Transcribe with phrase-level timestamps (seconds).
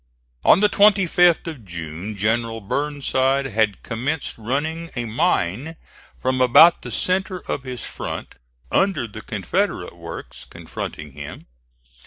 [0.43, 5.75] On the 25th of June General Burnside had commenced running a mine
[6.19, 8.33] from about the centre of his front
[8.71, 11.45] under the Confederate works confronting him.